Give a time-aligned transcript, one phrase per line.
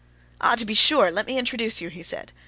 [0.41, 2.31] "Ah, to be sure, let me introduce you," he said.